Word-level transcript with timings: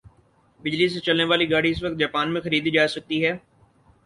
بجلی 0.59 0.87
سے 0.93 0.99
چلنے 1.05 1.23
والی 1.29 1.49
گاڑی 1.51 1.69
اس 1.71 1.83
وقت 1.83 1.99
جاپان 1.99 2.33
میں 2.33 2.41
خریدی 2.41 2.71
جاسکتی 2.71 3.23
ھے 3.25 3.31